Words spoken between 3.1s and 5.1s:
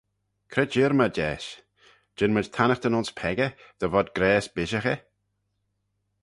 peccah, dy vod grayse bishaghey?